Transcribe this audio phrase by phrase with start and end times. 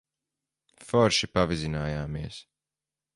[0.87, 2.43] Forši pavizinājāmies.